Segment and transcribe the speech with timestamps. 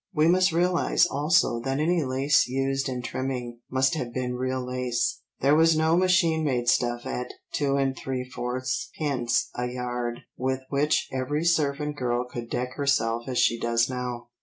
[0.15, 5.21] We must realise also that any lace used in trimming must have been real lace,
[5.41, 9.43] there was no machine made stuff at 2¾d.
[9.53, 14.29] a yard with which every servant girl could deck herself as she does now.